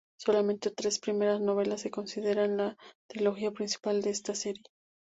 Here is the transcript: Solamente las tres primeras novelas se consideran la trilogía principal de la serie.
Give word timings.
Solamente 0.19 0.69
las 0.69 0.75
tres 0.75 0.99
primeras 0.99 1.41
novelas 1.41 1.81
se 1.81 1.91
consideran 1.91 2.57
la 2.57 2.75
trilogía 3.07 3.51
principal 3.51 4.01
de 4.01 4.19
la 4.27 4.33
serie. 4.33 4.63